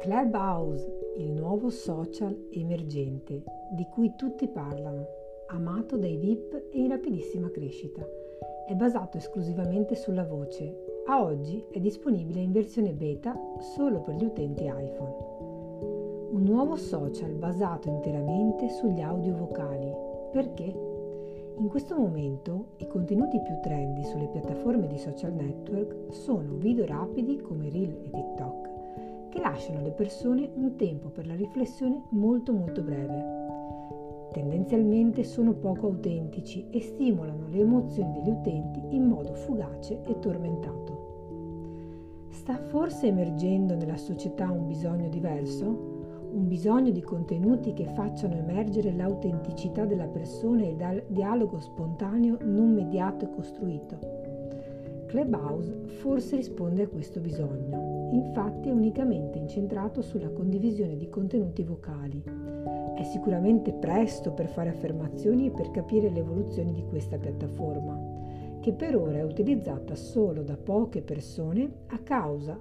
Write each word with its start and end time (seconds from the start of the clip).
Clubhouse, 0.00 1.12
il 1.18 1.30
nuovo 1.32 1.68
social 1.68 2.34
emergente 2.52 3.42
di 3.70 3.84
cui 3.84 4.14
tutti 4.16 4.48
parlano, 4.48 5.06
amato 5.48 5.98
dai 5.98 6.16
VIP 6.16 6.68
e 6.72 6.80
in 6.80 6.88
rapidissima 6.88 7.50
crescita. 7.50 8.02
È 8.66 8.74
basato 8.74 9.18
esclusivamente 9.18 9.94
sulla 9.96 10.24
voce. 10.24 11.02
A 11.04 11.22
oggi 11.22 11.62
è 11.70 11.80
disponibile 11.80 12.40
in 12.40 12.50
versione 12.50 12.94
beta 12.94 13.38
solo 13.58 14.00
per 14.00 14.14
gli 14.14 14.24
utenti 14.24 14.64
iPhone. 14.64 15.16
Un 16.32 16.44
nuovo 16.44 16.76
social 16.76 17.32
basato 17.32 17.90
interamente 17.90 18.70
sugli 18.70 19.02
audio 19.02 19.36
vocali. 19.36 19.92
Perché? 20.32 20.64
In 21.58 21.68
questo 21.68 21.94
momento 21.94 22.68
i 22.78 22.86
contenuti 22.86 23.38
più 23.42 23.60
trendy 23.60 24.02
sulle 24.04 24.28
piattaforme 24.28 24.86
di 24.86 24.96
social 24.96 25.34
network 25.34 26.14
sono 26.14 26.54
video 26.54 26.86
rapidi 26.86 27.38
come 27.42 27.68
Reel 27.68 27.98
e 28.02 28.10
TikTok 28.10 28.69
lasciano 29.50 29.78
alle 29.80 29.90
persone 29.90 30.48
un 30.54 30.76
tempo 30.76 31.08
per 31.08 31.26
la 31.26 31.34
riflessione 31.34 32.04
molto 32.10 32.52
molto 32.52 32.82
breve. 32.82 33.38
Tendenzialmente 34.32 35.24
sono 35.24 35.54
poco 35.54 35.88
autentici 35.88 36.68
e 36.70 36.80
stimolano 36.80 37.48
le 37.48 37.58
emozioni 37.58 38.12
degli 38.12 38.30
utenti 38.30 38.80
in 38.90 39.08
modo 39.08 39.34
fugace 39.34 40.02
e 40.06 40.18
tormentato. 40.20 41.08
Sta 42.28 42.56
forse 42.56 43.08
emergendo 43.08 43.74
nella 43.74 43.96
società 43.96 44.48
un 44.48 44.68
bisogno 44.68 45.08
diverso? 45.08 45.88
Un 46.32 46.46
bisogno 46.46 46.92
di 46.92 47.02
contenuti 47.02 47.72
che 47.72 47.86
facciano 47.86 48.36
emergere 48.36 48.92
l'autenticità 48.92 49.84
della 49.84 50.06
persona 50.06 50.62
e 50.62 50.68
il 50.68 51.04
dialogo 51.08 51.58
spontaneo 51.58 52.38
non 52.42 52.72
mediato 52.72 53.24
e 53.24 53.30
costruito? 53.34 53.98
Clubhouse 55.08 55.74
forse 55.98 56.36
risponde 56.36 56.84
a 56.84 56.88
questo 56.88 57.18
bisogno, 57.18 57.99
infatti 58.10 58.68
è 58.68 58.72
unicamente 58.72 59.38
incentrato 59.38 60.02
sulla 60.02 60.30
condivisione 60.30 60.96
di 60.96 61.08
contenuti 61.08 61.62
vocali. 61.62 62.22
È 62.94 63.02
sicuramente 63.04 63.72
presto 63.72 64.32
per 64.32 64.48
fare 64.48 64.68
affermazioni 64.68 65.46
e 65.46 65.50
per 65.50 65.70
capire 65.70 66.10
le 66.10 66.20
evoluzioni 66.20 66.72
di 66.72 66.84
questa 66.84 67.18
piattaforma, 67.18 67.98
che 68.60 68.72
per 68.72 68.96
ora 68.96 69.18
è 69.18 69.22
utilizzata 69.22 69.94
solo 69.94 70.42
da 70.42 70.56
poche 70.56 71.02
persone 71.02 71.84
a 71.88 71.98
causa 71.98 72.60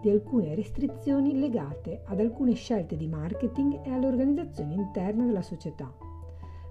di 0.00 0.08
alcune 0.08 0.54
restrizioni 0.54 1.38
legate 1.38 2.02
ad 2.04 2.20
alcune 2.20 2.54
scelte 2.54 2.96
di 2.96 3.06
marketing 3.06 3.80
e 3.84 3.90
all'organizzazione 3.90 4.74
interna 4.74 5.24
della 5.26 5.42
società. 5.42 5.92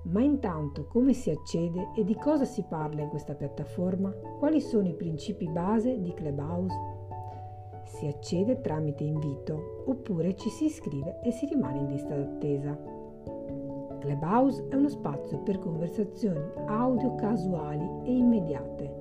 Ma 0.04 0.22
intanto 0.22 0.86
come 0.86 1.14
si 1.14 1.30
accede 1.30 1.90
e 1.95 2.04
di 2.04 2.16
cosa 2.16 2.45
si 2.45 2.64
parla 2.67 3.02
in 3.02 3.10
questa 3.10 3.36
piattaforma? 3.36 4.10
Quali 4.12 4.62
sono 4.62 4.88
i 4.88 4.95
principi 4.95 5.48
base 5.48 6.00
di 6.02 6.14
Clubhouse? 6.14 6.98
Si 7.90 8.06
accede 8.06 8.62
tramite 8.62 9.04
invito 9.04 9.84
oppure 9.88 10.36
ci 10.36 10.50
si 10.50 10.66
iscrive 10.66 11.20
e 11.22 11.32
si 11.32 11.48
rimane 11.48 11.80
in 11.80 11.88
lista 11.88 12.16
d'attesa. 12.16 12.78
Clubhouse 14.00 14.68
è 14.70 14.76
uno 14.76 14.88
spazio 14.88 15.40
per 15.40 15.59
conversazioni 15.59 16.40
audio 16.67 17.16
casuali 17.16 17.90
e 18.04 18.16
immediate 18.16 18.98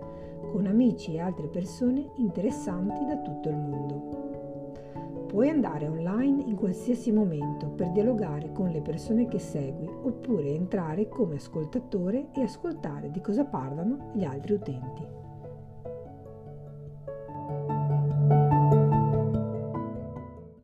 con 0.50 0.66
amici 0.66 1.14
e 1.14 1.20
altre 1.20 1.48
persone 1.48 2.10
interessanti 2.16 3.04
da 3.04 3.18
tutto 3.18 3.50
il 3.50 3.56
mondo. 3.56 5.26
Puoi 5.26 5.50
andare 5.50 5.86
online 5.86 6.42
in 6.44 6.56
qualsiasi 6.56 7.12
momento 7.12 7.68
per 7.68 7.90
dialogare 7.90 8.50
con 8.50 8.70
le 8.70 8.80
persone 8.80 9.28
che 9.28 9.38
segui 9.38 9.86
oppure 9.86 10.48
entrare 10.48 11.08
come 11.08 11.36
ascoltatore 11.36 12.28
e 12.32 12.40
ascoltare 12.40 13.10
di 13.10 13.20
cosa 13.20 13.44
parlano 13.44 14.10
gli 14.14 14.24
altri 14.24 14.54
utenti. 14.54 15.27